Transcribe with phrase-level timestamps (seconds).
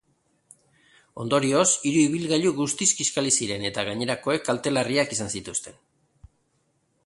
[1.23, 5.81] Ondorioz, hiru ibilgailu guztiz kiskali ziren eta gainerakoek kalte larriak izan zituzten.